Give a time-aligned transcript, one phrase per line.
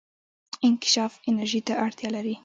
[0.67, 2.35] انکشاف انرژي ته اړتیا لري.